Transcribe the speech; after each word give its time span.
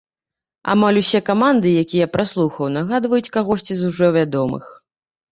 Амаль 0.73 0.97
ўсе 1.01 1.19
каманды, 1.27 1.73
якія 1.81 2.03
я 2.03 2.07
праслухаў, 2.15 2.71
нагадваюць 2.77 3.33
кагосьці 3.35 3.77
з 3.83 3.91
ужо 3.91 4.09
вядомых. 4.17 4.65